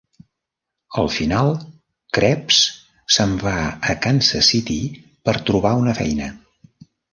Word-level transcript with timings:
Al 1.01 1.09
final, 1.15 1.51
Krebs 2.19 2.63
s'en 3.17 3.37
va 3.45 3.55
a 3.93 3.97
Kansas 4.07 4.51
City 4.55 4.81
per 5.29 5.39
trobar 5.53 5.77
una 5.85 5.97
feina. 6.03 6.35